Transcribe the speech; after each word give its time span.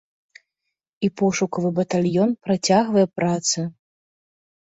І 1.07 1.09
пошукавы 1.21 1.69
батальён 1.79 2.29
працягвае 2.47 3.03
працы. 3.21 3.59